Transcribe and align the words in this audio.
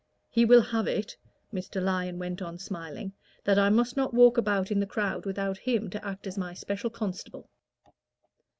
He 0.31 0.45
will 0.45 0.61
have 0.63 0.87
it," 0.87 1.15
Mr. 1.53 1.79
Lyon 1.79 2.17
went 2.17 2.41
on, 2.41 2.57
smiling, 2.57 3.13
"that 3.43 3.59
I 3.59 3.69
must 3.69 3.95
not 3.95 4.15
walk 4.15 4.35
about 4.35 4.71
in 4.71 4.79
the 4.79 4.87
crowd 4.87 5.27
without 5.27 5.59
him 5.59 5.91
to 5.91 6.03
act 6.03 6.25
as 6.25 6.39
my 6.39 6.55
special 6.55 6.89
constable." 6.89 7.51